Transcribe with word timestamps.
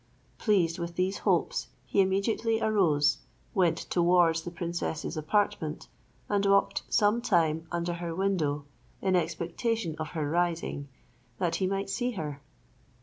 Pleased 0.39 0.79
with 0.79 0.95
these 0.95 1.19
hopes, 1.29 1.67
he 1.85 2.01
immediately 2.01 2.59
arose, 2.59 3.19
went 3.53 3.77
towards 3.87 4.41
the 4.41 4.49
princess's 4.49 5.15
apartment, 5.15 5.89
and 6.27 6.43
walked 6.43 6.81
some 6.89 7.21
time 7.21 7.67
under 7.71 7.93
her 7.93 8.15
window 8.15 8.65
in 8.99 9.15
expectation 9.15 9.95
of 9.99 10.07
her 10.17 10.27
rising, 10.27 10.87
that 11.37 11.57
he 11.57 11.67
might 11.67 11.87
see 11.87 12.13
her. 12.13 12.41